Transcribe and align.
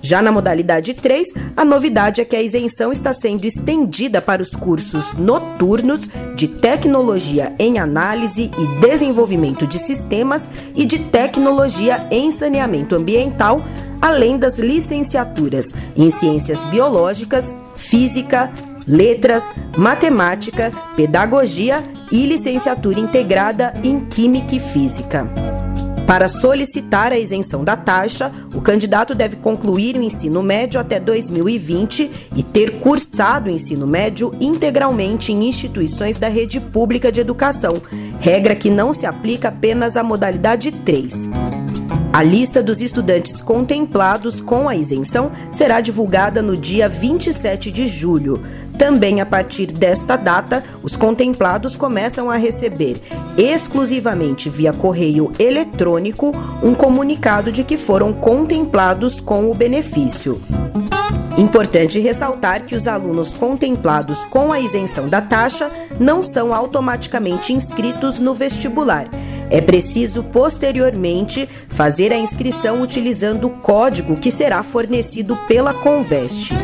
Já 0.00 0.22
na 0.22 0.30
modalidade 0.30 0.94
3, 0.94 1.28
a 1.56 1.64
novidade 1.64 2.20
é 2.20 2.24
que 2.24 2.36
a 2.36 2.42
isenção 2.42 2.92
está 2.92 3.12
sendo 3.12 3.44
estendida 3.44 4.22
para 4.22 4.40
os 4.40 4.50
cursos 4.50 5.12
noturnos 5.14 6.08
de 6.36 6.46
tecnologia 6.46 7.52
em 7.58 7.78
análise 7.78 8.50
e 8.56 8.80
desenvolvimento 8.80 9.66
de 9.66 9.76
sistemas 9.76 10.48
e 10.74 10.84
de 10.84 11.00
tecnologia 11.00 12.06
em 12.10 12.30
saneamento 12.30 12.94
ambiental, 12.94 13.62
além 14.00 14.38
das 14.38 14.58
licenciaturas 14.58 15.72
em 15.96 16.10
ciências 16.10 16.64
biológicas, 16.66 17.54
física, 17.74 18.52
letras, 18.86 19.44
matemática, 19.76 20.72
pedagogia 20.96 21.82
e 22.12 22.24
licenciatura 22.24 23.00
integrada 23.00 23.74
em 23.82 24.00
química 24.06 24.54
e 24.54 24.60
física. 24.60 25.57
Para 26.08 26.26
solicitar 26.26 27.12
a 27.12 27.18
isenção 27.18 27.62
da 27.62 27.76
taxa, 27.76 28.32
o 28.54 28.62
candidato 28.62 29.14
deve 29.14 29.36
concluir 29.36 29.94
o 29.94 30.02
ensino 30.02 30.42
médio 30.42 30.80
até 30.80 30.98
2020 30.98 32.30
e 32.34 32.42
ter 32.42 32.80
cursado 32.80 33.50
o 33.50 33.52
ensino 33.52 33.86
médio 33.86 34.34
integralmente 34.40 35.32
em 35.32 35.46
instituições 35.46 36.16
da 36.16 36.30
rede 36.30 36.60
pública 36.60 37.12
de 37.12 37.20
educação, 37.20 37.74
regra 38.20 38.56
que 38.56 38.70
não 38.70 38.94
se 38.94 39.04
aplica 39.04 39.48
apenas 39.48 39.98
à 39.98 40.02
modalidade 40.02 40.72
3. 40.72 41.28
A 42.10 42.22
lista 42.22 42.62
dos 42.62 42.80
estudantes 42.80 43.40
contemplados 43.40 44.40
com 44.40 44.68
a 44.68 44.74
isenção 44.74 45.30
será 45.52 45.80
divulgada 45.80 46.40
no 46.40 46.56
dia 46.56 46.88
27 46.88 47.70
de 47.70 47.86
julho. 47.86 48.42
Também 48.78 49.20
a 49.20 49.26
partir 49.26 49.66
desta 49.66 50.16
data, 50.16 50.64
os 50.82 50.96
contemplados 50.96 51.76
começam 51.76 52.30
a 52.30 52.36
receber, 52.36 53.00
exclusivamente 53.36 54.48
via 54.48 54.72
correio 54.72 55.30
eletrônico, 55.38 56.32
um 56.62 56.74
comunicado 56.74 57.52
de 57.52 57.62
que 57.62 57.76
foram 57.76 58.12
contemplados 58.12 59.20
com 59.20 59.50
o 59.50 59.54
benefício. 59.54 60.40
Importante 61.38 61.98
ressaltar 62.00 62.66
que 62.66 62.74
os 62.74 62.88
alunos 62.88 63.32
contemplados 63.32 64.24
com 64.24 64.52
a 64.52 64.58
isenção 64.58 65.06
da 65.06 65.20
taxa 65.20 65.70
não 66.00 66.20
são 66.20 66.52
automaticamente 66.52 67.52
inscritos 67.52 68.18
no 68.18 68.34
vestibular. 68.34 69.08
É 69.48 69.60
preciso 69.60 70.24
posteriormente 70.24 71.48
fazer 71.68 72.12
a 72.12 72.18
inscrição 72.18 72.82
utilizando 72.82 73.46
o 73.46 73.50
código 73.50 74.16
que 74.16 74.32
será 74.32 74.64
fornecido 74.64 75.36
pela 75.46 75.72
Conveste. 75.72 76.54